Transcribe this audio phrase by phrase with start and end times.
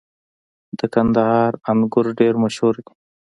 [0.79, 2.93] •د کندهار انګور ډېر مشهور دي.